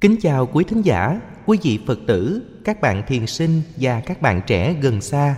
[0.00, 4.22] Kính chào quý thính giả, quý vị Phật tử, các bạn thiền sinh và các
[4.22, 5.36] bạn trẻ gần xa.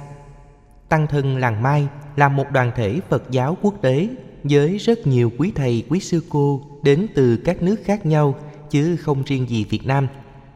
[0.88, 4.08] Tăng thân Làng Mai là một đoàn thể Phật giáo quốc tế
[4.44, 8.34] với rất nhiều quý thầy, quý sư cô đến từ các nước khác nhau
[8.70, 10.08] chứ không riêng gì Việt Nam.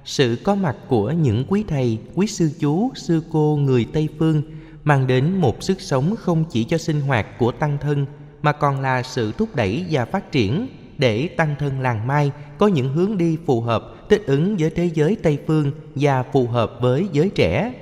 [0.05, 4.43] Sự có mặt của những quý thầy, quý sư chú, sư cô người Tây Phương
[4.84, 8.07] mang đến một sức sống không chỉ cho sinh hoạt của tăng thân
[8.43, 10.68] mà còn là sự thúc đẩy và phát triển
[10.99, 14.91] để tăng thân làng Mai có những hướng đi phù hợp thích ứng với thế
[14.95, 17.73] giới Tây phương và phù hợp với giới trẻ.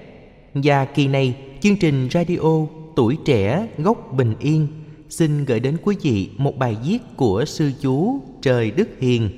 [0.54, 4.68] Và kỳ này, chương trình radio Tuổi trẻ gốc bình yên
[5.08, 9.30] xin gửi đến quý vị một bài viết của sư chú Trời Đức Hiền,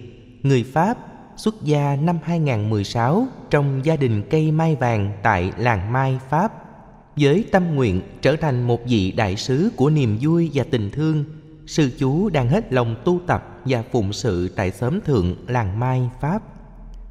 [0.43, 0.99] người Pháp,
[1.37, 6.53] xuất gia năm 2016 trong gia đình cây mai vàng tại làng Mai, Pháp.
[7.17, 11.25] Với tâm nguyện trở thành một vị đại sứ của niềm vui và tình thương,
[11.67, 16.11] sư chú đang hết lòng tu tập và phụng sự tại xóm thượng làng Mai,
[16.21, 16.43] Pháp.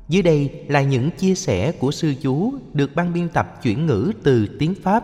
[0.10, 4.12] Dưới đây là những chia sẻ của sư chú được ban biên tập chuyển ngữ
[4.24, 5.04] từ tiếng Pháp.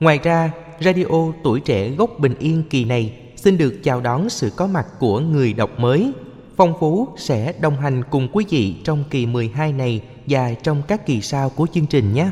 [0.00, 4.50] Ngoài ra, radio Tuổi Trẻ Gốc Bình Yên kỳ này xin được chào đón sự
[4.56, 6.12] có mặt của người đọc mới.
[6.56, 11.06] Phong Phú sẽ đồng hành cùng quý vị trong kỳ 12 này và trong các
[11.06, 12.30] kỳ sau của chương trình nhé.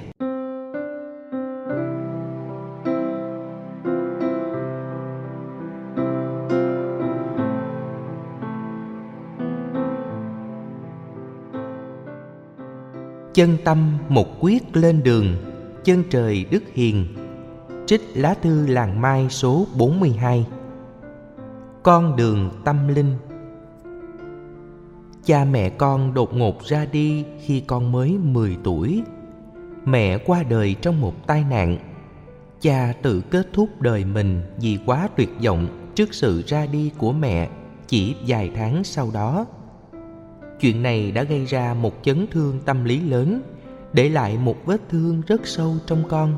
[13.39, 15.37] Chân tâm một quyết lên đường,
[15.85, 17.07] Chân trời đức hiền.
[17.87, 20.47] Trích lá thư làng mai số 42
[21.83, 23.15] Con đường tâm linh.
[25.25, 29.03] Cha mẹ con đột ngột ra đi khi con mới 10 tuổi.
[29.85, 31.79] Mẹ qua đời trong một tai nạn.
[32.61, 37.13] Cha tự kết thúc đời mình vì quá tuyệt vọng trước sự ra đi của
[37.13, 37.49] mẹ
[37.87, 39.47] chỉ vài tháng sau đó
[40.61, 43.43] chuyện này đã gây ra một chấn thương tâm lý lớn
[43.93, 46.37] để lại một vết thương rất sâu trong con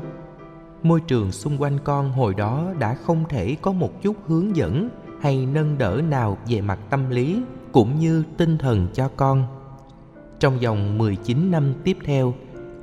[0.83, 4.89] môi trường xung quanh con hồi đó đã không thể có một chút hướng dẫn
[5.21, 7.41] hay nâng đỡ nào về mặt tâm lý
[7.71, 9.43] cũng như tinh thần cho con.
[10.39, 12.33] Trong vòng 19 năm tiếp theo,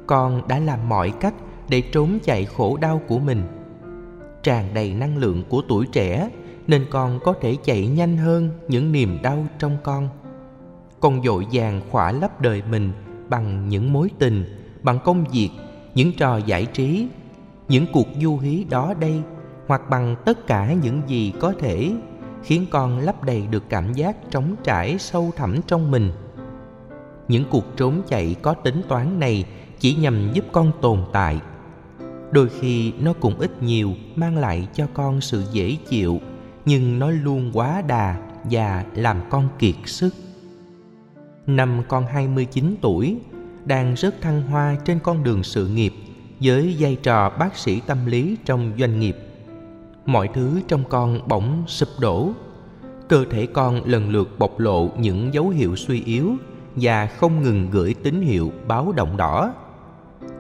[0.07, 1.35] con đã làm mọi cách
[1.69, 3.43] để trốn chạy khổ đau của mình.
[4.43, 6.31] Tràn đầy năng lượng của tuổi trẻ
[6.67, 10.09] nên con có thể chạy nhanh hơn những niềm đau trong con
[11.01, 12.93] con dội vàng khỏa lấp đời mình
[13.29, 14.45] bằng những mối tình,
[14.83, 15.51] bằng công việc,
[15.95, 17.09] những trò giải trí,
[17.69, 19.23] những cuộc du hí đó đây,
[19.67, 21.93] hoặc bằng tất cả những gì có thể
[22.43, 26.13] khiến con lấp đầy được cảm giác trống trải sâu thẳm trong mình.
[27.29, 29.45] Những cuộc trốn chạy có tính toán này
[29.79, 31.41] chỉ nhằm giúp con tồn tại.
[32.31, 36.21] Đôi khi nó cũng ít nhiều mang lại cho con sự dễ chịu,
[36.65, 40.15] nhưng nó luôn quá đà và làm con kiệt sức.
[41.49, 43.17] Năm con 29 tuổi,
[43.65, 45.95] đang rất thăng hoa trên con đường sự nghiệp
[46.41, 49.17] với vai trò bác sĩ tâm lý trong doanh nghiệp.
[50.07, 52.31] Mọi thứ trong con bỗng sụp đổ.
[53.09, 56.37] Cơ thể con lần lượt bộc lộ những dấu hiệu suy yếu
[56.77, 59.55] và không ngừng gửi tín hiệu báo động đỏ.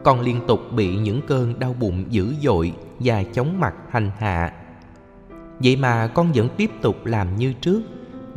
[0.04, 4.52] Con liên tục bị những cơn đau bụng dữ dội và chóng mặt hành hạ.
[5.58, 7.82] Vậy mà con vẫn tiếp tục làm như trước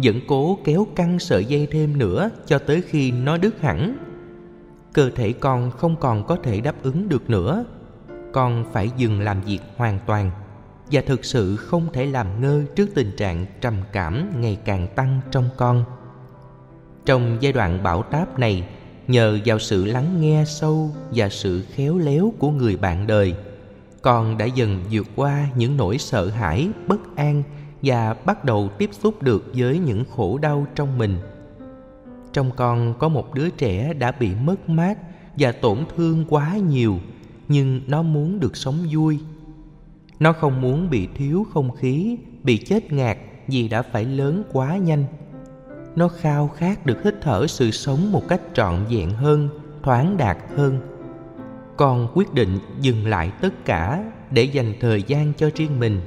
[0.03, 3.97] vẫn cố kéo căng sợi dây thêm nữa cho tới khi nó đứt hẳn.
[4.93, 7.65] Cơ thể con không còn có thể đáp ứng được nữa.
[8.31, 10.31] Con phải dừng làm việc hoàn toàn
[10.91, 15.21] và thực sự không thể làm ngơ trước tình trạng trầm cảm ngày càng tăng
[15.31, 15.83] trong con.
[17.05, 18.67] Trong giai đoạn bão táp này,
[19.07, 23.35] nhờ vào sự lắng nghe sâu và sự khéo léo của người bạn đời,
[24.01, 27.43] con đã dần vượt qua những nỗi sợ hãi, bất an
[27.81, 31.17] và bắt đầu tiếp xúc được với những khổ đau trong mình.
[32.33, 34.97] Trong con có một đứa trẻ đã bị mất mát
[35.37, 36.97] và tổn thương quá nhiều,
[37.47, 39.19] nhưng nó muốn được sống vui.
[40.19, 44.77] Nó không muốn bị thiếu không khí, bị chết ngạt vì đã phải lớn quá
[44.77, 45.05] nhanh.
[45.95, 49.49] Nó khao khát được hít thở sự sống một cách trọn vẹn hơn,
[49.83, 50.79] thoáng đạt hơn.
[51.77, 56.01] Con quyết định dừng lại tất cả để dành thời gian cho riêng mình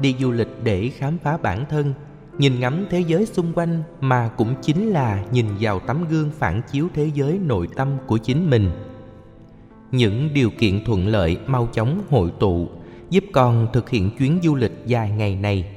[0.00, 1.94] đi du lịch để khám phá bản thân,
[2.38, 6.62] nhìn ngắm thế giới xung quanh mà cũng chính là nhìn vào tấm gương phản
[6.72, 8.70] chiếu thế giới nội tâm của chính mình.
[9.92, 12.68] Những điều kiện thuận lợi mau chóng hội tụ,
[13.10, 15.74] giúp con thực hiện chuyến du lịch dài ngày này.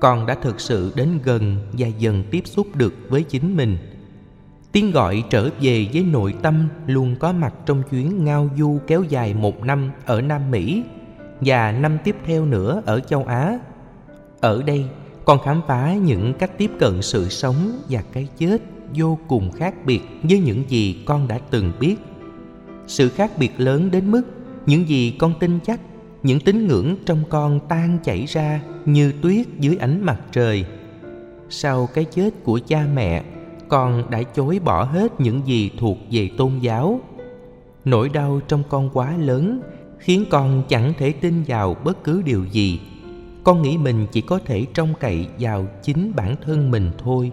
[0.00, 3.76] Con đã thực sự đến gần và dần tiếp xúc được với chính mình.
[4.72, 9.02] Tiếng gọi trở về với nội tâm luôn có mặt trong chuyến ngao du kéo
[9.02, 10.82] dài một năm ở nam mỹ
[11.40, 13.58] và năm tiếp theo nữa ở châu Á.
[14.40, 14.84] Ở đây,
[15.24, 18.62] con khám phá những cách tiếp cận sự sống và cái chết
[18.94, 21.96] vô cùng khác biệt với những gì con đã từng biết.
[22.86, 24.22] Sự khác biệt lớn đến mức
[24.66, 25.80] những gì con tin chắc
[26.22, 30.64] những tín ngưỡng trong con tan chảy ra như tuyết dưới ánh mặt trời.
[31.48, 33.24] Sau cái chết của cha mẹ
[33.68, 37.00] con đã chối bỏ hết những gì thuộc về tôn giáo.
[37.84, 39.60] Nỗi đau trong con quá lớn
[39.98, 42.80] khiến con chẳng thể tin vào bất cứ điều gì.
[43.44, 47.32] Con nghĩ mình chỉ có thể trông cậy vào chính bản thân mình thôi.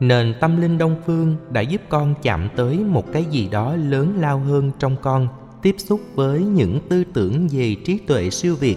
[0.00, 4.14] Nền tâm linh đông phương đã giúp con chạm tới một cái gì đó lớn
[4.18, 5.28] lao hơn trong con,
[5.62, 8.76] tiếp xúc với những tư tưởng về trí tuệ siêu việt,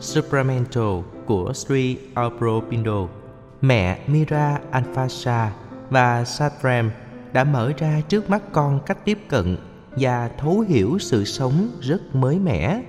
[0.00, 3.08] supramental của Sri Aurobindo.
[3.60, 5.52] Mẹ Mira Alphasa
[5.90, 6.90] và Satram
[7.32, 9.56] đã mở ra trước mắt con cách tiếp cận
[9.96, 12.82] và thấu hiểu sự sống rất mới mẻ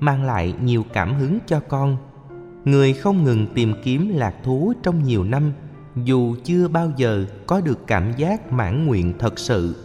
[0.00, 1.96] mang lại nhiều cảm hứng cho con
[2.64, 5.52] người không ngừng tìm kiếm lạc thú trong nhiều năm
[6.04, 9.76] dù chưa bao giờ có được cảm giác mãn nguyện thật sự.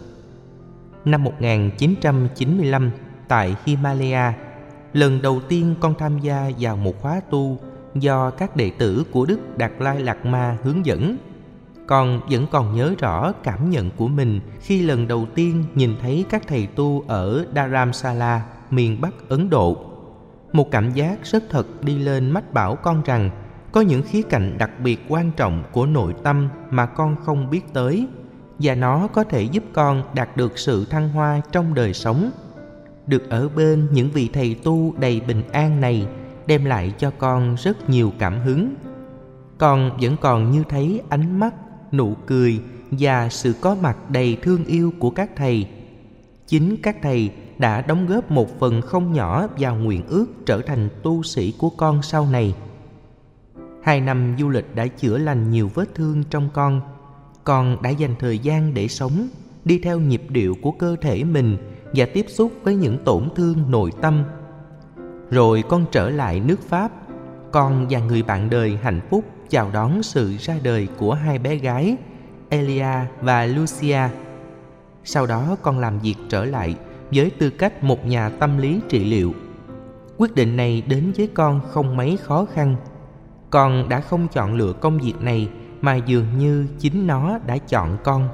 [1.04, 2.90] Năm 1995,
[3.28, 4.34] tại Himalaya,
[4.92, 7.58] lần đầu tiên con tham gia vào một khóa tu
[7.94, 11.16] do các đệ tử của Đức Đạt Lai Lạt Ma hướng dẫn.
[11.86, 16.24] Con vẫn còn nhớ rõ cảm nhận của mình khi lần đầu tiên nhìn thấy
[16.30, 19.76] các thầy tu ở Dharamsala, miền Bắc Ấn Độ.
[20.52, 23.30] Một cảm giác rất thật đi lên mách bảo con rằng
[23.72, 27.72] có những khía cạnh đặc biệt quan trọng của nội tâm mà con không biết
[27.72, 28.06] tới
[28.58, 32.30] và nó có thể giúp con đạt được sự thăng hoa trong đời sống
[33.06, 36.06] được ở bên những vị thầy tu đầy bình an này
[36.46, 38.74] đem lại cho con rất nhiều cảm hứng
[39.58, 41.54] con vẫn còn như thấy ánh mắt
[41.96, 42.60] nụ cười
[42.90, 45.68] và sự có mặt đầy thương yêu của các thầy.
[46.46, 50.88] Chính các thầy đã đóng góp một phần không nhỏ vào nguyện ước trở thành
[51.02, 52.54] tu sĩ của con sau này.
[53.82, 56.80] Hai năm du lịch đã chữa lành nhiều vết thương trong con.
[57.44, 59.28] Con đã dành thời gian để sống,
[59.64, 61.56] Đi theo nhịp điệu của cơ thể mình
[61.94, 64.24] Và tiếp xúc với những tổn thương nội tâm.
[65.30, 66.92] Rồi con trở lại nước Pháp.
[67.52, 71.56] Con và người bạn đời hạnh phúc chào đón sự ra đời của hai bé
[71.56, 71.96] gái,
[72.48, 74.00] Elia và Lucia.
[75.04, 76.76] Sau đó con làm việc trở lại
[77.10, 79.34] với tư cách một nhà tâm lý trị liệu.
[80.16, 82.76] Quyết định này đến với con không mấy khó khăn.
[83.50, 85.48] Con đã không chọn lựa công việc này
[85.80, 88.28] mà dường như chính nó đã chọn con.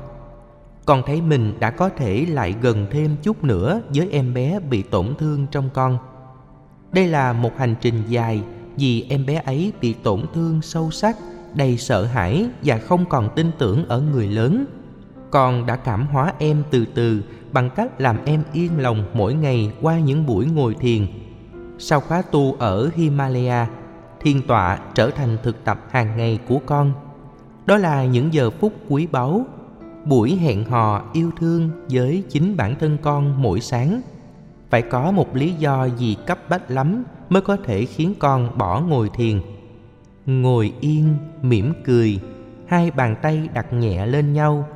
[0.84, 4.82] Con thấy mình đã có thể lại gần thêm chút nữa với em bé bị
[4.82, 5.98] tổn thương trong con.
[6.92, 8.42] Đây là một hành trình dài
[8.80, 11.16] vì em bé ấy bị tổn thương sâu sắc,
[11.54, 14.64] đầy sợ hãi và không còn tin tưởng ở người lớn.
[15.30, 17.22] Con đã cảm hóa em từ từ
[17.52, 21.06] bằng cách làm em yên lòng mỗi ngày qua những buổi ngồi thiền.
[21.78, 23.66] Sau khóa tu ở himalaya
[24.20, 26.92] thiên tọa trở thành thực tập hàng ngày của con.
[27.66, 29.44] Đó là những giờ phút quý báu,
[30.04, 34.00] buổi hẹn hò yêu thương với chính bản thân con mỗi sáng.
[34.70, 38.80] Phải có một lý do gì cấp bách lắm mới có thể khiến con bỏ
[38.80, 39.40] ngồi thiền.
[40.26, 42.20] Ngồi yên, mỉm cười,
[42.66, 44.68] hai bàn tay đặt nhẹ lên nhau.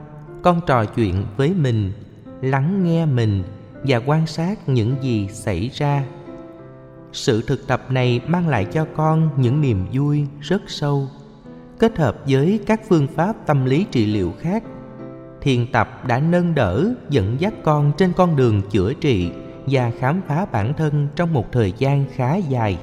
[0.43, 1.93] Con trò chuyện với mình,
[2.41, 3.43] lắng nghe mình
[3.85, 6.05] và quan sát những gì xảy ra.
[7.13, 11.09] Sự thực tập này mang lại cho con những niềm vui rất sâu.
[11.79, 14.63] Kết hợp với các phương pháp tâm lý trị liệu khác,
[15.41, 19.31] thiền tập đã nâng đỡ dẫn dắt con trên con đường chữa trị
[19.67, 22.79] và khám phá bản thân trong một thời gian khá dài.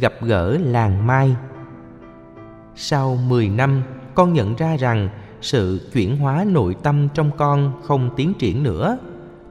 [0.00, 1.36] Gặp gỡ làng mai.
[2.74, 3.82] Sau 10 năm,
[4.14, 5.08] con nhận ra rằng
[5.40, 8.98] sự chuyển hóa nội tâm trong con không tiến triển nữa.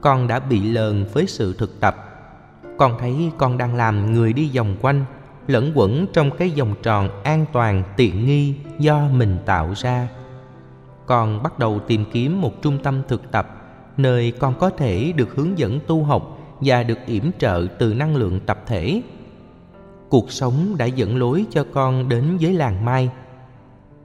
[0.00, 1.96] Con đã bị lờn với sự thực tập.
[2.78, 5.04] Con thấy con đang làm người đi vòng quanh,
[5.46, 10.08] lẫn quẩn trong cái vòng tròn an toàn, tiện nghi do mình tạo ra.
[11.06, 13.56] Con bắt đầu tìm kiếm một trung tâm thực tập,
[13.96, 18.16] nơi con có thể được hướng dẫn tu học và được yểm trợ từ năng
[18.16, 19.02] lượng tập thể
[20.10, 23.10] cuộc sống đã dẫn lối cho con đến với làng Mai.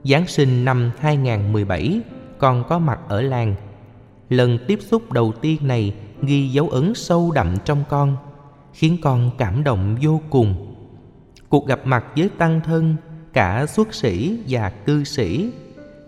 [0.04, 2.00] Giáng sinh năm 2017,
[2.38, 3.54] con có mặt ở làng.
[4.28, 8.16] Lần tiếp xúc đầu tiên này ghi dấu ấn sâu đậm trong con,
[8.72, 10.74] khiến con cảm động vô cùng.
[11.48, 12.96] Cuộc gặp mặt với tăng thân,
[13.32, 15.50] cả xuất sĩ và cư sĩ,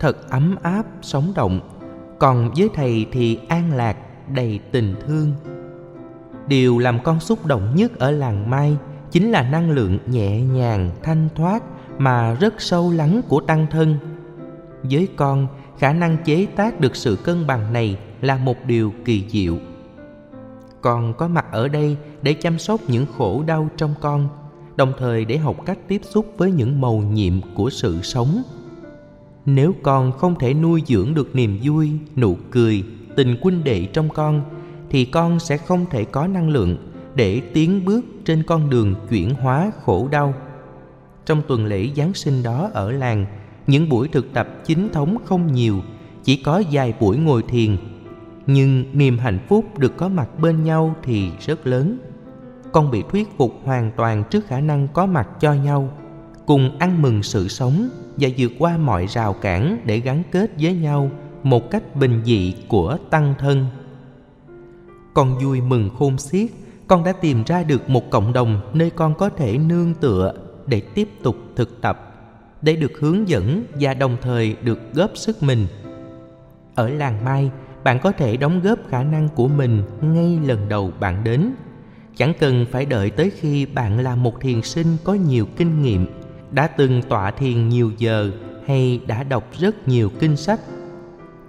[0.00, 1.60] thật ấm áp, sống động.
[2.18, 3.96] còn với thầy thì an lạc
[4.34, 5.32] đầy tình thương
[6.48, 8.76] điều làm con xúc động nhất ở làng mai
[9.10, 11.62] chính là năng lượng nhẹ nhàng, thanh thoát
[11.98, 13.96] mà rất sâu lắng của tăng thân.
[14.82, 15.46] Với con,
[15.78, 19.56] khả năng chế tác được sự cân bằng này là một điều kỳ diệu.
[20.80, 24.28] Con có mặt ở đây để chăm sóc những khổ đau trong con,
[24.76, 28.42] đồng thời để học cách tiếp xúc với những màu nhiệm của sự sống.
[29.46, 32.84] Nếu con không thể nuôi dưỡng được niềm vui, nụ cười,
[33.16, 34.42] tình huynh đệ trong con,
[34.90, 36.87] thì con sẽ không thể có năng lượng
[37.18, 40.34] để tiến bước trên con đường chuyển hóa khổ đau.
[41.26, 43.26] Trong tuần lễ giáng sinh đó ở làng,
[43.66, 45.80] những buổi thực tập chính thống không nhiều,
[46.24, 47.76] chỉ có vài buổi ngồi thiền.
[48.46, 51.98] Nhưng niềm hạnh phúc được có mặt bên nhau thì rất lớn.
[52.72, 55.90] Con bị thuyết phục hoàn toàn trước khả năng có mặt cho nhau,
[56.46, 60.74] cùng ăn mừng sự sống và vượt qua mọi rào cản để gắn kết với
[60.74, 61.10] nhau
[61.42, 63.66] một cách bình dị của tăng thân.
[65.14, 66.50] Con vui mừng khôn xiết
[66.88, 70.32] con đã tìm ra được một cộng đồng nơi con có thể nương tựa
[70.66, 72.14] để tiếp tục thực tập,
[72.62, 75.66] để được hướng dẫn và đồng thời được góp sức mình.
[76.74, 77.50] Ở làng mai,
[77.84, 81.50] bạn có thể đóng góp khả năng của mình ngay lần đầu bạn đến.
[82.16, 86.06] Chẳng cần phải đợi tới khi bạn là một thiền sinh có nhiều kinh nghiệm,
[86.50, 88.30] đã từng tọa thiền nhiều giờ
[88.66, 90.60] hay đã đọc rất nhiều kinh sách.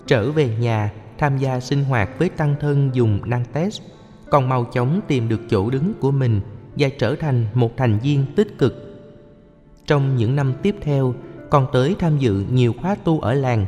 [0.08, 3.82] Trở về nhà, tham gia sinh hoạt với tăng thân dùng năng test
[4.30, 6.42] còn mau chóng tìm được chỗ đứng của mình
[6.76, 9.00] và trở thành một thành viên tích cực.
[9.86, 11.14] Trong những năm tiếp theo
[11.50, 13.66] con tới tham dự nhiều khóa tu ở làng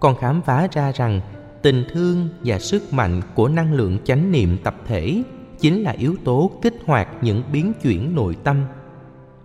[0.00, 1.20] con khám phá ra rằng
[1.62, 5.22] tình thương và sức mạnh của năng lượng chánh niệm tập thể
[5.60, 8.64] chính là yếu tố kích hoạt những biến chuyển nội tâm.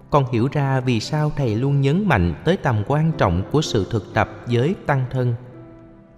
[0.10, 3.88] Con hiểu ra vì sao thầy luôn nhấn mạnh tới tầm quan trọng của sự
[3.92, 5.36] thực tập với tăng thân.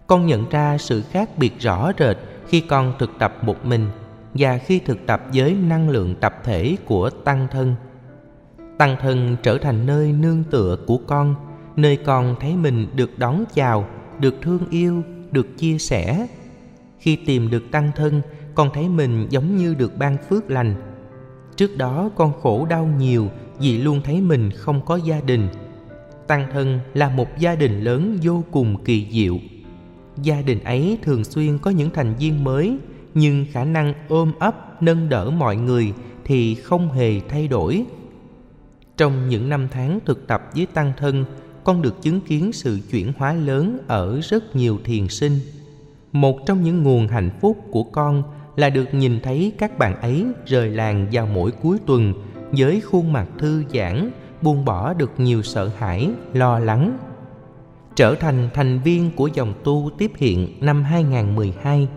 [0.07, 3.87] Con nhận ra sự khác biệt rõ rệt khi con thực tập một mình
[4.35, 7.75] và khi thực tập với năng lượng tập thể của tăng thân
[8.77, 11.35] tăng thân trở thành nơi nương tựa của con,
[11.75, 13.87] nơi con thấy mình được đón chào,
[14.19, 16.27] được thương yêu, được chia sẻ.
[16.99, 18.21] Khi tìm được tăng thân,
[18.55, 20.75] con thấy mình giống như được ban phước lành.
[21.55, 25.47] Trước đó con khổ đau nhiều vì luôn thấy mình không có gia đình.
[26.27, 29.37] Tăng thân là một gia đình lớn vô cùng kỳ diệu.
[30.21, 32.77] Gia đình ấy thường xuyên có những thành viên mới
[33.15, 35.93] nhưng khả năng ôm ấp, nâng đỡ mọi người
[36.23, 37.85] thì không hề thay đổi.
[38.97, 41.25] Trong những năm tháng thực tập với tăng thân,
[41.63, 45.39] con được chứng kiến sự chuyển hóa lớn ở rất nhiều thiền sinh.
[46.11, 48.23] Một trong những nguồn hạnh phúc của con
[48.55, 52.13] là được nhìn thấy các bạn ấy rời làng vào mỗi cuối tuần
[52.51, 56.97] với khuôn mặt thư giãn, buông bỏ được nhiều sợ hãi, lo lắng.
[57.95, 61.87] Trở thành thành viên của dòng tu tiếp hiện năm 2012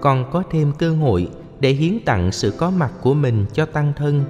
[0.00, 1.28] còn có thêm cơ hội
[1.60, 4.24] để hiến tặng sự có mặt của mình cho tăng thân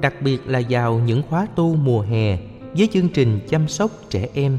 [0.00, 2.38] đặc biệt là vào những khóa tu mùa hè
[2.76, 4.58] với chương trình chăm sóc trẻ em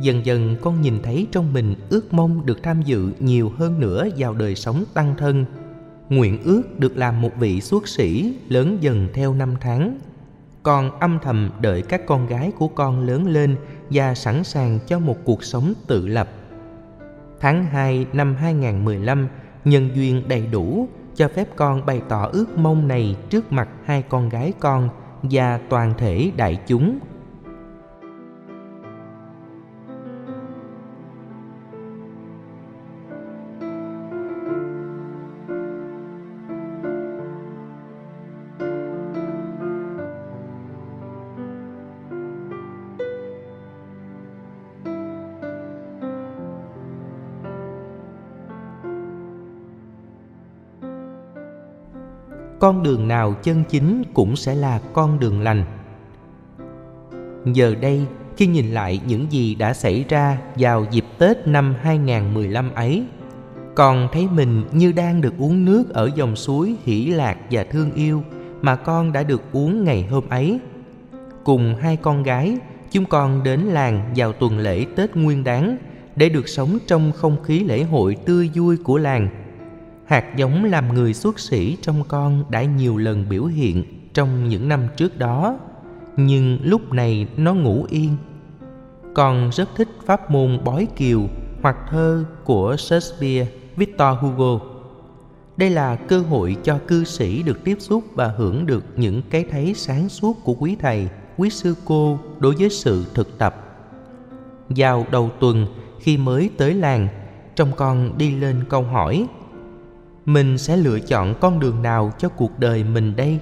[0.00, 4.08] dần dần con nhìn thấy trong mình ước mong được tham dự nhiều hơn nữa
[4.16, 5.44] vào đời sống tăng thân
[6.08, 9.98] nguyện ước được làm một vị xuất sĩ lớn dần theo năm tháng
[10.64, 13.56] con âm thầm đợi các con gái của con lớn lên
[13.90, 16.28] và sẵn sàng cho một cuộc sống tự lập.
[17.40, 19.28] Tháng 2 năm 2015,
[19.64, 24.02] nhân duyên đầy đủ, cho phép con bày tỏ ước mong này trước mặt hai
[24.02, 24.88] con gái con
[25.22, 26.98] và toàn thể đại chúng.
[52.64, 55.64] Con đường nào chân chính cũng sẽ là con đường lành
[57.44, 58.06] giờ đây
[58.36, 63.04] khi nhìn lại những gì đã xảy ra vào dịp Tết năm 2015 ấy,
[63.74, 67.92] con thấy mình như đang được uống nước ở dòng suối hỷ lạc và thương
[67.92, 68.22] yêu
[68.62, 70.58] mà con đã được uống ngày hôm ấy.
[71.44, 72.58] Cùng hai con gái,
[72.90, 75.76] chúng con đến làng vào tuần lễ Tết Nguyên Đán
[76.16, 79.43] để được sống trong không khí lễ hội tươi vui của làng
[80.06, 83.84] hạt giống làm người xuất sĩ trong con đã nhiều lần biểu hiện
[84.14, 85.58] trong những năm trước đó
[86.16, 88.16] nhưng lúc này nó ngủ yên
[89.14, 91.20] con rất thích pháp môn bói kiều
[91.62, 93.46] hoặc thơ của Shakespeare,
[93.76, 94.60] Victor Hugo.
[95.56, 99.44] Đây là cơ hội cho cư sĩ được tiếp xúc và hưởng được những cái
[99.50, 103.54] thấy sáng suốt của quý thầy, quý sư cô đối với sự thực tập.
[104.68, 105.66] Vào đầu tuần,
[106.00, 107.08] khi mới tới làng,
[107.56, 109.26] trong con đi lên câu hỏi
[110.24, 113.38] mình sẽ lựa chọn con đường nào cho cuộc đời mình đây?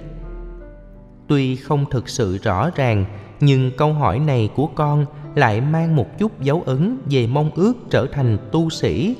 [1.27, 3.05] Tuy không thực sự rõ ràng,
[3.39, 7.73] nhưng câu hỏi này của con lại mang một chút dấu ấn về mong ước
[7.89, 9.15] trở thành tu sĩ.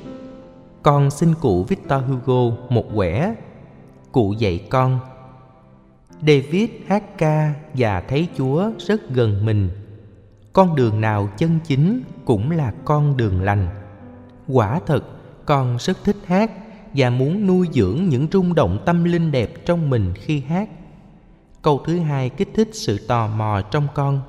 [0.82, 3.34] Con xin cụ victor hugo một quẻ.
[4.12, 4.98] Cụ dạy con,
[6.20, 9.70] david hát ca và thấy chúa rất gần mình.
[10.52, 13.68] Con đường nào chân chính cũng là con đường lành.
[14.48, 15.04] Quả thật,
[15.46, 16.50] con rất thích hát
[16.94, 20.68] và muốn nuôi dưỡng những rung động tâm linh đẹp trong mình khi hát.
[21.62, 24.20] Câu thứ hai kích thích sự tò mò trong con.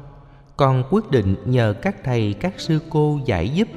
[0.57, 3.67] Con quyết định nhờ các thầy, các sư cô giải giúp.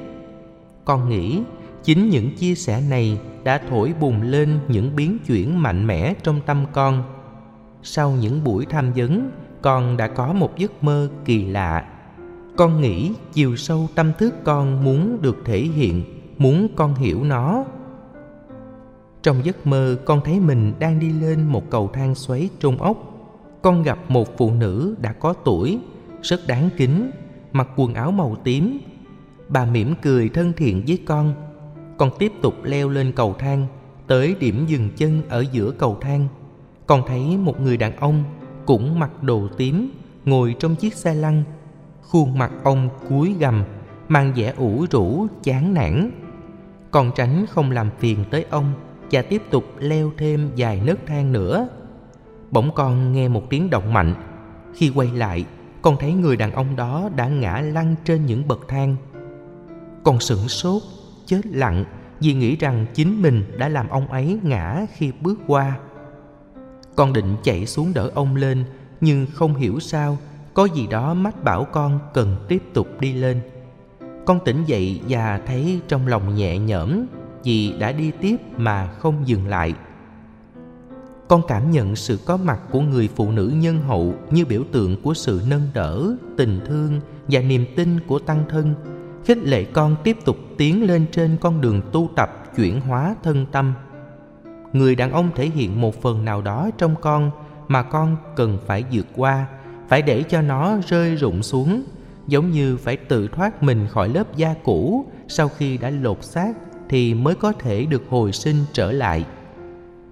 [0.85, 1.41] Con nghĩ
[1.83, 6.41] chính những chia sẻ này đã thổi bùng lên những biến chuyển mạnh mẽ trong
[6.45, 7.03] tâm con.
[7.83, 9.31] Sau những buổi tham vấn,
[9.61, 11.85] con đã có một giấc mơ kỳ lạ.
[12.57, 16.03] Con nghĩ chiều sâu tâm thức con muốn được thể hiện,
[16.37, 17.65] muốn con hiểu nó
[19.23, 22.97] trong giấc mơ, con thấy mình đang đi lên một cầu thang xoáy trung ốc.
[23.61, 25.79] Con gặp một phụ nữ đã có tuổi,
[26.21, 27.11] rất đáng kính,
[27.51, 28.79] mặc quần áo màu tím.
[29.49, 31.33] Bà mỉm cười thân thiện với con.
[31.97, 33.67] Con tiếp tục leo lên cầu thang,
[34.07, 36.27] tới điểm dừng chân ở giữa cầu thang.
[36.85, 38.23] Con thấy một người đàn ông
[38.65, 39.91] cũng mặc đồ tím,
[40.25, 41.43] ngồi trong chiếc xe lăn.
[42.01, 43.63] Khuôn mặt ông cúi gằm,
[44.07, 46.11] mang vẻ ủ rũ, chán nản.
[46.91, 48.73] Con tránh không làm phiền tới ông
[49.11, 51.67] và tiếp tục leo thêm vài nấc thang nữa.
[52.51, 54.15] Bỗng con nghe một tiếng động mạnh.
[54.75, 55.45] Khi quay lại,
[55.81, 58.95] con thấy người đàn ông đó đã ngã lăn trên những bậc thang.
[60.03, 60.81] Con sửng sốt,
[61.25, 61.85] chết lặng,
[62.19, 65.77] vì nghĩ rằng chính mình đã làm ông ấy ngã khi bước qua.
[66.95, 68.63] Con định chạy xuống đỡ ông lên,
[69.01, 70.17] nhưng không hiểu sao,
[70.53, 73.41] có gì đó mách bảo con cần tiếp tục đi lên.
[74.25, 77.05] Con tỉnh dậy và thấy trong lòng nhẹ nhõm
[77.43, 79.73] vì đã đi tiếp mà không dừng lại.
[81.27, 85.01] Con cảm nhận sự có mặt của người phụ nữ nhân hậu như biểu tượng
[85.01, 88.73] của sự nâng đỡ, tình thương và niềm tin của tăng thân,
[89.25, 93.45] khích lệ con tiếp tục tiến lên trên con đường tu tập, chuyển hóa thân
[93.51, 93.73] tâm.
[94.73, 97.31] Người đàn ông thể hiện một phần nào đó trong con
[97.67, 99.47] mà con cần phải vượt qua,
[99.87, 101.83] phải để cho nó rơi rụng xuống,
[102.27, 106.53] giống như phải tự thoát mình khỏi lớp da cũ sau khi đã lột xác
[106.89, 109.25] thì mới có thể được hồi sinh trở lại.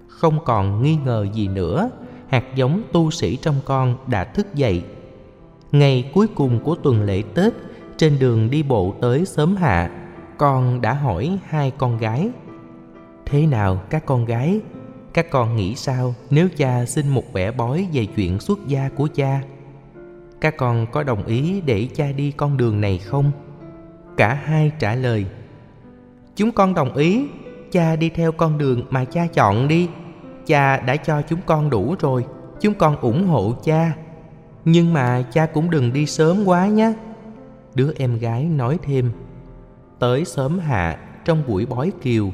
[0.08, 1.90] Không còn nghi ngờ gì nữa,
[2.28, 4.82] hạt giống tu sĩ trong con đã thức dậy.
[5.72, 7.52] Ngày cuối cùng của tuần lễ tết,
[7.96, 9.90] trên đường đi bộ tới sớm hạ,
[10.38, 12.30] con đã hỏi hai con gái.
[13.26, 14.60] Thế nào các con gái?
[15.12, 19.08] Các con nghĩ sao nếu cha xin một vẻ bói về chuyện xuất gia của
[19.14, 19.42] cha?
[20.40, 23.30] Các con có đồng ý để cha đi con đường này không?
[24.16, 25.26] Cả hai trả lời
[26.38, 27.26] chúng con đồng ý.
[27.70, 29.88] Cha đi theo con đường mà cha chọn đi.
[30.46, 32.24] Cha đã cho chúng con đủ rồi.
[32.60, 33.96] Chúng con ủng hộ cha.
[34.64, 36.92] Nhưng mà cha cũng đừng đi sớm quá nhé.
[37.74, 39.10] Đứa em gái nói thêm.
[39.98, 42.30] Tới sớm hạ, trong buổi bói kiều,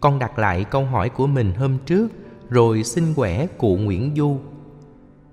[0.00, 2.08] con đặt lại câu hỏi của mình hôm trước,
[2.50, 4.36] rồi xin quẻ cụ nguyễn du.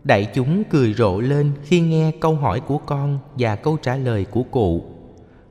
[0.03, 4.25] Đại chúng cười rộ lên khi nghe câu hỏi của con và câu trả lời
[4.25, 4.83] của cụ.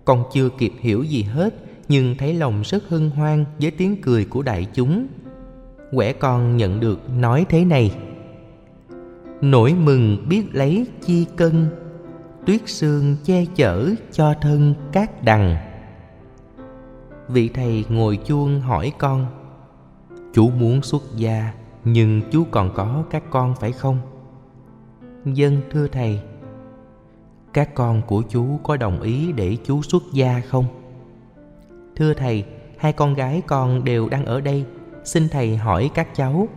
[0.04, 1.54] Con chưa kịp hiểu gì hết
[1.90, 5.06] nhưng thấy lòng rất hân hoan với tiếng cười của đại chúng.
[5.92, 7.96] Quẻ con nhận được nói thế này.
[9.40, 11.68] Nỗi mừng biết lấy chi cân,
[12.46, 15.56] tuyết sương che chở cho thân các đằng.
[17.28, 19.26] Vị thầy ngồi chuông hỏi con,
[20.32, 21.52] chú muốn xuất gia,
[21.84, 23.98] nhưng chú còn có các con phải không?
[25.24, 26.20] Dân thưa thầy.
[27.52, 30.79] Các con của chú có đồng ý để chú xuất gia không?
[32.00, 32.44] Thưa thầy,
[32.76, 34.64] hai con gái con đều đang ở đây,
[35.04, 36.48] xin thầy hỏi các cháu.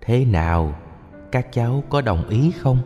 [0.00, 0.74] Thế nào,
[1.32, 2.78] các cháu có đồng ý không?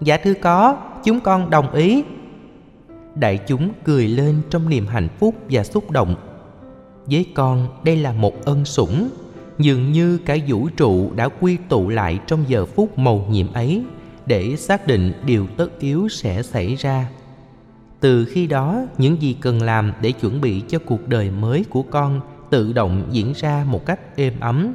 [0.00, 2.04] Dạ thưa có, chúng con đồng ý.
[3.14, 6.14] Đại chúng cười lên trong niềm hạnh phúc và xúc động.
[7.06, 9.08] Với con, đây là một ân sủng,
[9.58, 13.84] dường như cả vũ trụ đã quy tụ lại trong giờ phút mầu nhiệm ấy
[14.26, 17.08] để xác định điều tất yếu sẽ xảy ra
[18.02, 21.82] từ khi đó những gì cần làm để chuẩn bị cho cuộc đời mới của
[21.82, 24.74] con tự động diễn ra một cách êm ấm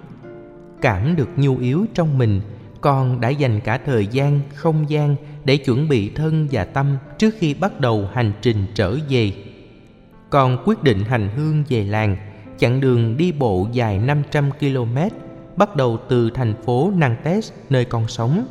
[0.82, 2.42] cảm được nhu yếu trong mình
[2.82, 7.36] con đã dành cả thời gian không gian để chuẩn bị thân và tâm trước
[7.40, 9.32] khi bắt đầu hành trình trở về
[10.30, 12.18] con quyết định hành hương về làng
[12.58, 14.98] chặng đường đi bộ dài 500 km
[15.58, 18.48] bắt đầu từ thành phố Nantes nơi con sống.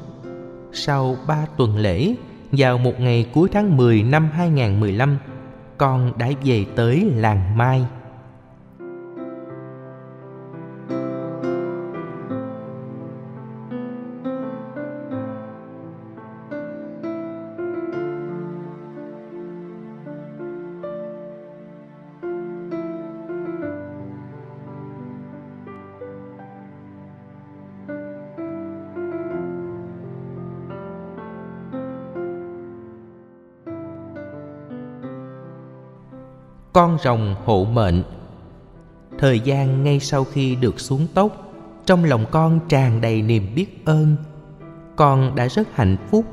[0.73, 2.15] Sau 3 tuần lễ,
[2.53, 5.19] vào một ngày cuối tháng 10 năm 2015,
[5.79, 7.85] con đã về tới làng mai.
[36.77, 38.03] Con rồng hộ mệnh.
[39.19, 41.53] Thời gian ngay sau khi được xuống tóc,
[41.87, 44.17] trong lòng con tràn đầy niềm biết ơn.
[44.97, 46.25] Con đã rất hạnh phúc.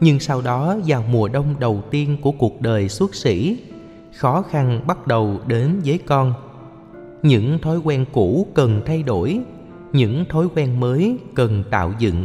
[0.00, 3.58] Nhưng sau đó, vào mùa đông đầu tiên của cuộc đời xuất sĩ,
[4.16, 6.34] khó khăn bắt đầu đến với con.
[7.22, 9.40] Những thói quen cũ cần thay đổi,
[9.92, 12.24] những thói quen mới cần tạo dựng.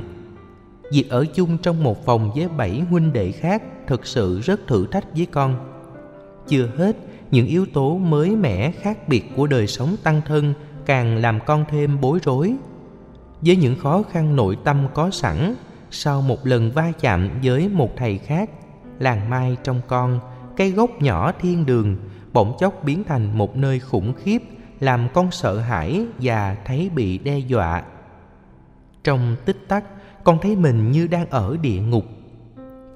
[0.91, 4.87] Việc ở chung trong một phòng với bảy huynh đệ khác thực sự rất thử
[4.87, 5.55] thách với con.
[6.47, 6.97] Chưa hết
[7.31, 10.53] những yếu tố mới mẻ khác biệt của đời sống tăng thân
[10.85, 12.55] càng làm con thêm bối rối.
[13.41, 15.55] Với những khó khăn nội tâm có sẵn,
[15.91, 18.49] sau một lần va chạm với một thầy khác,
[18.99, 20.19] làng mai trong con
[20.57, 21.97] cây gốc nhỏ thiên đường
[22.33, 24.43] bỗng chốc biến thành một nơi khủng khiếp,
[24.79, 27.83] làm con sợ hãi và thấy bị đe dọa.
[29.03, 29.83] Trong tích tắc,
[30.23, 32.05] con thấy mình như đang ở địa ngục.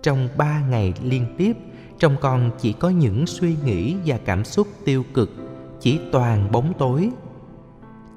[0.03, 1.53] Trong ba ngày liên tiếp
[1.99, 5.31] trong con chỉ có những suy nghĩ và cảm xúc tiêu cực,
[5.79, 7.09] chỉ toàn bóng tối.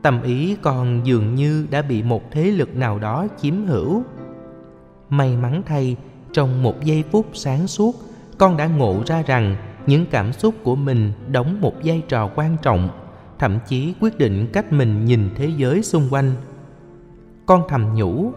[0.02, 4.02] Tâm ý con dường như đã bị một thế lực nào đó chiếm hữu.
[5.08, 5.96] May mắn thay,
[6.32, 7.96] trong một giây phút sáng suốt,
[8.38, 12.56] con đã ngộ ra rằng những cảm xúc của mình đóng một vai trò quan
[12.62, 12.88] trọng,
[13.38, 16.32] thậm chí quyết định cách mình nhìn thế giới xung quanh.
[17.46, 18.32] Con thầm nhủ,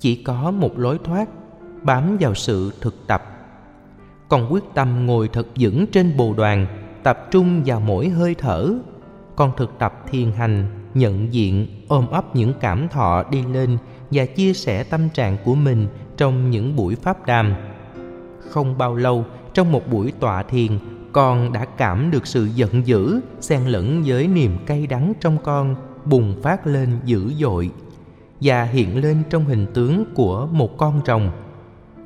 [0.00, 1.28] chỉ có một lối thoát,
[1.82, 3.33] bám vào sự thực tập
[4.28, 6.66] con quyết tâm ngồi thật vững trên bồ đoàn,
[7.02, 8.74] tập trung vào mỗi hơi thở.
[9.36, 13.78] Con thực tập thiền hành, nhận diện, ôm ấp những cảm thọ đi lên
[14.10, 17.54] và chia sẻ tâm trạng của mình trong những buổi pháp đàm.
[18.50, 20.78] Không bao lâu, trong một buổi tọa thiền,
[21.12, 25.76] con đã cảm được sự giận dữ, xen lẫn với niềm cay đắng trong con
[26.04, 27.70] bùng phát lên dữ dội
[28.40, 31.30] và hiện lên trong hình tướng của một con rồng.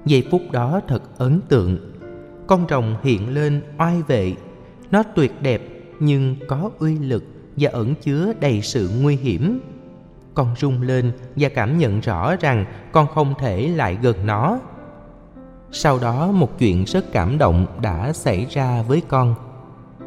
[0.04, 1.87] Giây phút đó thật ấn tượng
[2.48, 4.34] con rồng hiện lên oai vệ.
[4.90, 5.62] Nó tuyệt đẹp,
[6.00, 7.24] nhưng có uy lực
[7.56, 9.60] và ẩn chứa đầy sự nguy hiểm.
[10.34, 14.58] Con rung lên và cảm nhận rõ rằng con không thể lại gần nó.
[15.72, 19.34] Sau đó, một chuyện rất cảm động đã xảy ra với con.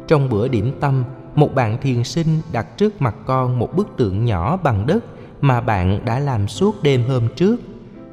[0.06, 4.24] Trong bữa điểm tâm, một bạn thiền sinh đặt trước mặt con một bức tượng
[4.24, 5.04] nhỏ bằng đất
[5.40, 7.56] mà bạn đã làm suốt đêm hôm trước.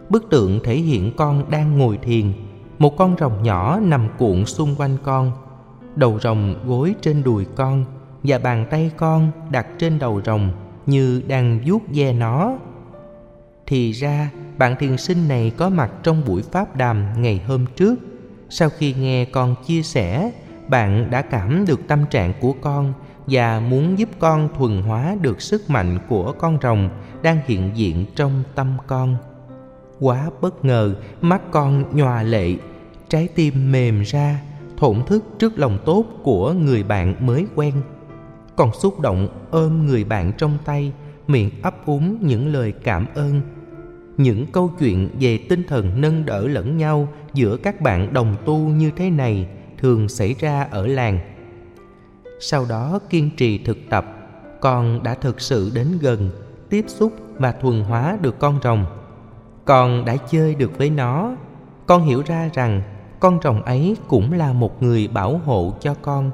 [0.09, 2.33] Bức tượng thể hiện con đang ngồi thiền
[2.79, 5.31] một con rồng nhỏ nằm cuộn xung quanh con.
[5.95, 7.85] Đầu rồng gối trên đùi con
[8.23, 10.51] và bàn tay con đặt trên đầu rồng
[10.85, 12.57] như đang vuốt ve nó.
[13.65, 17.95] Thì ra, bạn thiền sinh này có mặt trong buổi pháp đàm ngày hôm trước.
[18.49, 20.31] Sau khi nghe con chia sẻ,
[20.67, 22.93] bạn đã cảm được tâm trạng của con
[23.27, 26.89] và muốn giúp con thuần hóa được sức mạnh của con rồng
[27.21, 29.15] đang hiện diện trong tâm con.
[29.99, 32.55] Quá bất ngờ, mắt con nhòa lệ
[33.10, 34.41] trái tim mềm ra,
[34.78, 37.74] thổn thức trước lòng tốt của người bạn mới quen.
[38.56, 40.91] Còn xúc động ôm người bạn trong tay,
[41.28, 43.41] miệng ấp úng những lời cảm ơn.
[44.17, 48.58] Những câu chuyện về tinh thần nâng đỡ lẫn nhau giữa các bạn đồng tu
[48.58, 51.19] như thế này thường xảy ra ở làng.
[52.39, 54.06] Sau đó kiên trì thực tập,
[54.62, 56.30] con đã thực sự đến gần,
[56.69, 58.86] tiếp xúc và thuần hóa được con rồng.
[59.65, 61.36] Con đã chơi được với nó.
[61.86, 62.82] Con hiểu ra rằng
[63.19, 66.32] con rồng ấy cũng là một người bảo hộ cho con.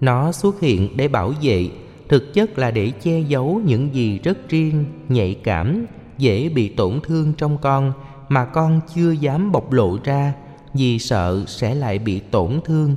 [0.00, 1.68] Nó xuất hiện để bảo vệ,
[2.08, 5.86] thực chất là để che giấu những gì rất riêng, nhạy cảm,
[6.18, 7.92] dễ bị tổn thương trong con
[8.28, 10.32] mà con chưa dám bộc lộ ra
[10.74, 12.96] vì sợ sẽ lại bị tổn thương.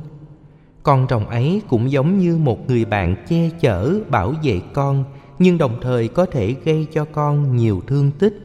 [0.84, 5.04] Con rồng ấy cũng giống như một người bạn che chở, bảo vệ con,
[5.40, 8.40] nhưng đồng thời có thể gây cho con nhiều thương tích.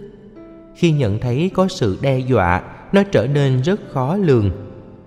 [0.74, 4.50] Khi nhận thấy có sự đe dọa nó trở nên rất khó lường.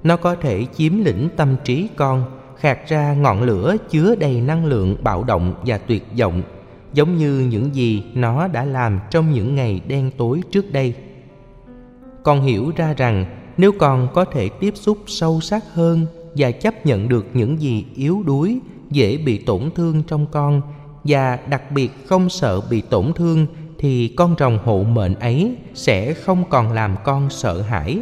[0.04, 2.24] Nó có thể chiếm lĩnh tâm trí con,
[2.58, 6.42] khạc ra ngọn lửa chứa đầy năng lượng bạo động và tuyệt vọng,
[6.94, 10.94] giống như những gì nó đã làm trong những ngày đen tối trước đây.
[12.24, 13.26] Con hiểu ra rằng
[13.58, 17.86] nếu con có thể tiếp xúc sâu sắc hơn và chấp nhận được những gì
[17.96, 20.62] yếu đuối, dễ bị tổn thương trong con
[21.04, 23.48] và đặc biệt không sợ bị tổn thương
[23.86, 28.00] thì con rồng hộ mệnh ấy sẽ không còn làm con sợ hãi.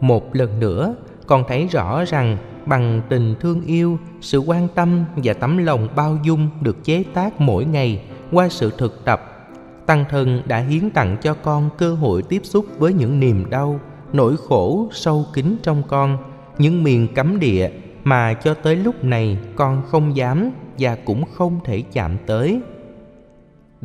[0.00, 0.94] Một lần nữa,
[1.26, 6.18] con thấy rõ rằng bằng tình thương yêu, sự quan tâm và tấm lòng bao
[6.24, 9.48] dung được chế tác mỗi ngày qua sự thực tập,
[9.86, 13.80] tăng thân đã hiến tặng cho con cơ hội tiếp xúc với những niềm đau,
[14.12, 16.18] nỗi khổ sâu kín trong con,
[16.58, 17.70] những miền cấm địa
[18.04, 22.60] mà cho tới lúc này con không dám và cũng không thể chạm tới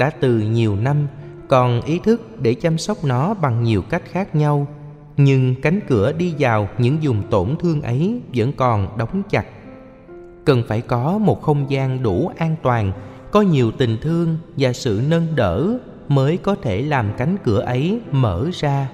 [0.02, 1.08] đã từ nhiều năm
[1.48, 4.68] còn ý thức để chăm sóc nó bằng nhiều cách khác nhau.
[5.18, 9.46] Nhưng cánh cửa đi vào những vùng tổn thương ấy vẫn còn đóng chặt.
[10.46, 12.92] Cần phải có một không gian đủ an toàn,
[13.32, 18.00] có nhiều tình thương và sự nâng đỡ mới có thể làm cánh cửa ấy
[18.12, 18.90] mở ra.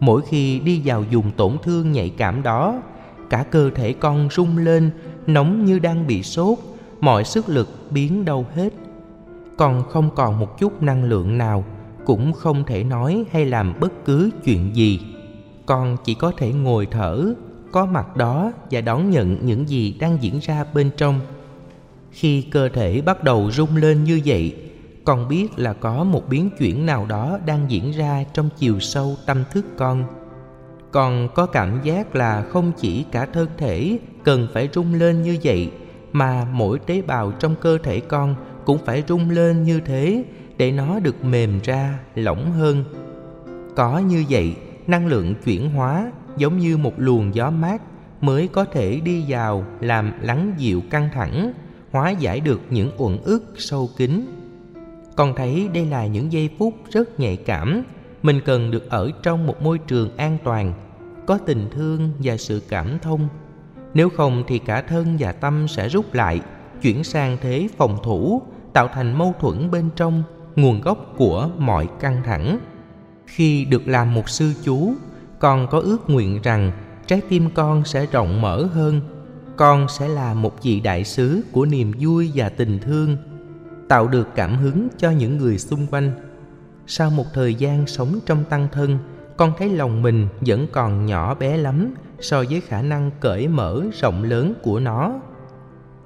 [0.00, 2.82] Mỗi khi đi vào vùng tổn thương nhạy cảm đó,
[3.30, 4.90] cả cơ thể con rung lên,
[5.26, 6.58] nóng như đang bị sốt,
[7.00, 8.72] mọi sức lực biến đâu hết
[9.58, 11.64] con không còn một chút năng lượng nào,
[12.04, 15.00] cũng không thể nói hay làm bất cứ chuyện gì.
[15.66, 17.34] Con chỉ có thể ngồi thở,
[17.72, 21.20] có mặt đó và đón nhận những gì đang diễn ra bên trong.
[22.10, 24.56] Khi cơ thể bắt đầu rung lên như vậy,
[25.04, 29.16] con biết là có một biến chuyển nào đó đang diễn ra trong chiều sâu
[29.26, 30.04] tâm thức con.
[30.90, 35.38] Con có cảm giác là không chỉ cả thân thể cần phải rung lên như
[35.42, 35.70] vậy,
[36.12, 38.34] mà mỗi tế bào trong cơ thể con
[38.68, 40.24] cũng phải rung lên như thế
[40.56, 42.84] để nó được mềm ra, lỏng hơn.
[43.76, 47.82] Có như vậy, năng lượng chuyển hóa giống như một luồng gió mát
[48.20, 51.52] mới có thể đi vào làm lắng dịu căng thẳng,
[51.92, 54.26] hóa giải được những uẩn ức sâu kín.
[55.16, 57.82] Con thấy đây là những giây phút rất nhạy cảm
[58.22, 60.72] mình cần được ở trong một môi trường an toàn,
[61.26, 63.28] có tình thương và sự cảm thông.
[63.94, 66.40] Nếu không thì cả thân và tâm sẽ rút lại,
[66.82, 68.42] chuyển sang thế phòng thủ
[68.78, 70.22] tạo thành mâu thuẫn bên trong
[70.56, 72.58] nguồn gốc của mọi căng thẳng.
[73.26, 74.92] Khi được làm một sư chú,
[75.38, 76.72] con có ước nguyện rằng
[77.06, 79.00] trái tim con sẽ rộng mở hơn,
[79.56, 83.16] con sẽ là một vị đại sứ của niềm vui và tình thương,
[83.88, 86.12] tạo được cảm hứng cho những người xung quanh.
[86.86, 88.98] Sau một thời gian sống trong tăng thân,
[89.36, 93.82] con thấy lòng mình vẫn còn nhỏ bé lắm so với khả năng cởi mở
[94.00, 95.20] rộng lớn của nó.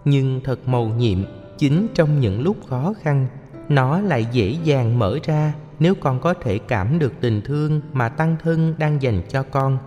[0.05, 1.19] Nhưng thật mầu nhiệm
[1.63, 3.27] chính trong những lúc khó khăn,
[3.69, 8.09] nó lại dễ dàng mở ra nếu con có thể cảm được tình thương mà
[8.09, 9.79] tăng thân đang dành cho con.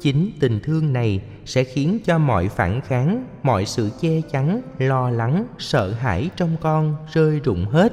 [0.00, 5.10] Chính tình thương này sẽ khiến cho mọi phản kháng, mọi sự che chắn, lo
[5.10, 7.92] lắng, sợ hãi trong con rơi rụng hết.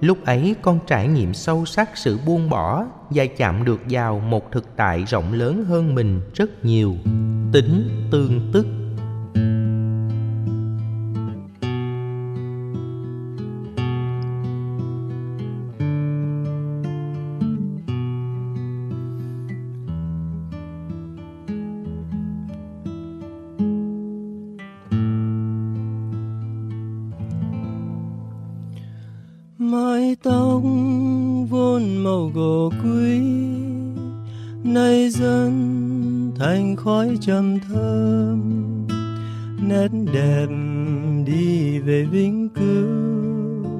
[0.00, 4.52] Lúc ấy con trải nghiệm sâu sắc sự buông bỏ và chạm được vào một
[4.52, 6.94] thực tại rộng lớn hơn mình rất nhiều.
[7.52, 8.66] Tính tương tức.
[30.22, 30.62] Tóc
[31.50, 33.20] vốn màu gỗ quý,
[34.64, 38.40] nay dần thành khói trầm thơm.
[39.68, 40.46] Nét đẹp
[41.26, 43.70] đi về vĩnh cửu,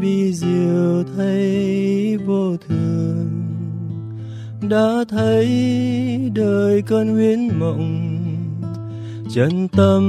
[0.00, 3.30] vì diệu thấy vô thường.
[4.68, 5.46] Đã thấy
[6.34, 8.16] đời cơn huyễn mộng,
[9.34, 10.02] chân tâm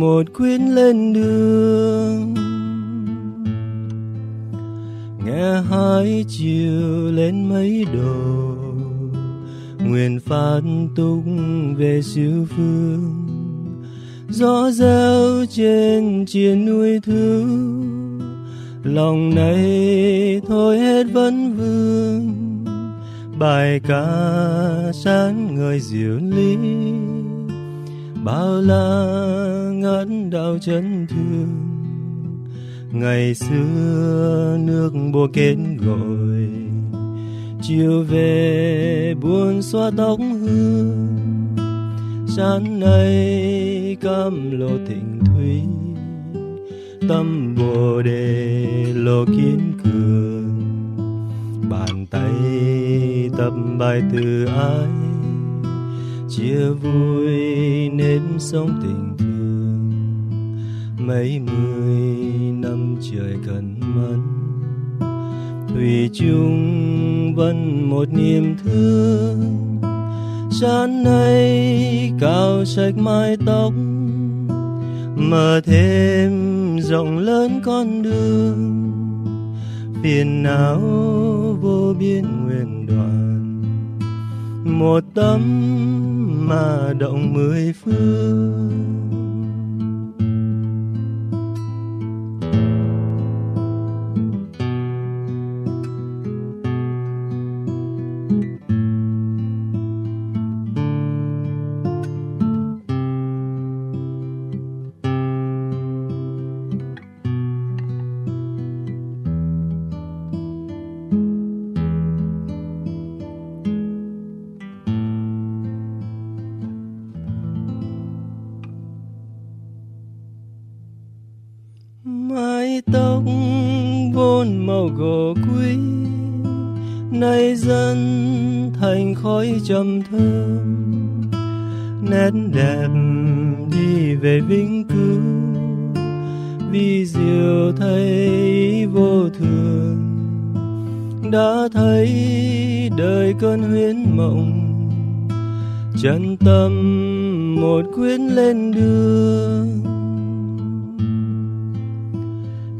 [0.00, 2.43] một quyết lên đường.
[6.04, 8.54] Nghe chiều lên mấy độ
[9.86, 10.60] nguyện phát
[10.96, 11.22] túc
[11.76, 13.28] về siêu phương.
[14.28, 17.44] Gió reo trên chiến núi thứ
[18.82, 22.34] lòng này thôi hết vấn vương.
[23.38, 24.06] Bài ca
[24.92, 26.56] sáng người diệu lý,
[28.24, 29.06] bao la
[29.72, 31.73] ngát đau chân thương
[32.94, 36.48] ngày xưa nước bùa kết gọi,
[37.62, 41.08] chiều về buồn xóa tóc hương.
[42.28, 45.60] Sáng nay cam lộ thịnh thúy
[47.08, 50.60] tâm bồ đề lộ kiên cường.
[51.70, 52.32] Bàn tay
[53.38, 54.88] tập bài từ ai,
[56.28, 57.28] chia vui
[57.88, 59.33] nếm sống tình thương
[61.06, 62.16] mấy mươi
[62.52, 64.20] năm trời cần mẫn,
[65.68, 69.40] thủy chung vẫn một niềm thương.
[70.50, 73.72] Gian nay cao sạch mái tóc
[75.16, 76.32] mở thêm
[76.80, 78.90] rộng lớn con đường.
[80.02, 80.80] Phiền não
[81.60, 83.62] vô biên nguyện đoàn
[84.64, 85.40] một tấm
[86.48, 89.33] mà động mười phương.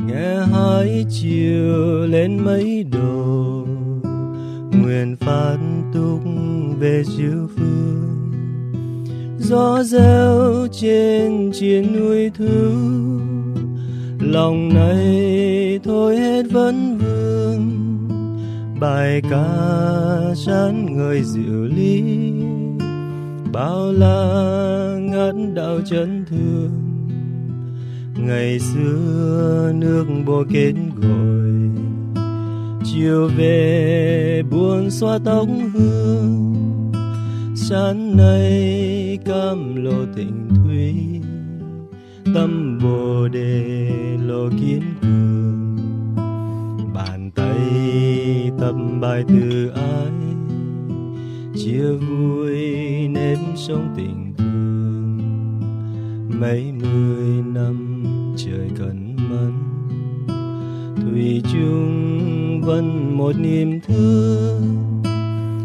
[0.06, 3.66] Nghe hai chiều lên mấy đồ
[4.72, 5.56] nguyện phát
[5.94, 6.20] túc
[6.78, 8.32] về diệu phương.
[9.38, 12.70] Gió reo trên chiến núi thứ,
[14.20, 17.70] lòng này thôi hết vấn vương.
[18.80, 19.44] Bài ca
[20.46, 22.02] chán người diệu lý
[23.54, 26.70] bao la ngát đạo chân thương.
[28.18, 31.70] Ngày xưa nước bồ kết gội
[32.84, 36.54] chiều về buồn xoa tóc hương.
[37.56, 40.94] Sáng nay cam lộ tình thủy,
[42.34, 43.90] tâm bồ đề
[44.26, 45.76] lộ kiến cường.
[46.94, 47.60] Bàn tay
[48.60, 50.33] tập bài từ ái
[51.56, 52.58] chia vui
[53.08, 55.18] nếp sống tình thương.
[56.40, 58.04] Mấy mươi năm
[58.36, 59.52] trời cần mẫn,
[60.96, 64.62] thủy chung vẫn một niềm thương.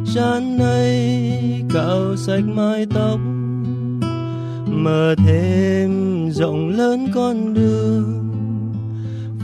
[0.05, 3.19] Gian nay cạo sạch mái tóc
[4.67, 5.91] mở thêm
[6.31, 8.29] rộng lớn con đường.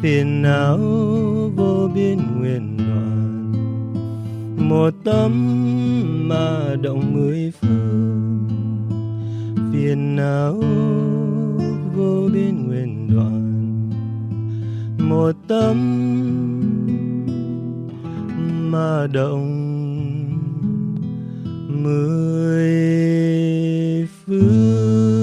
[0.02, 0.78] Phiền não
[1.56, 2.75] vô biên nguyện
[4.70, 5.32] một tấm
[6.30, 8.48] mà động mười phương.
[9.74, 10.62] Phiền não
[11.96, 13.90] vô biên nguyên đoạn.
[15.10, 15.78] Một tấm
[18.72, 19.52] mà động
[21.84, 22.76] mười
[24.26, 25.15] phương.